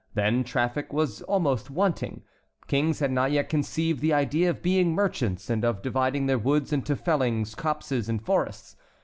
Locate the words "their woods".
6.25-6.73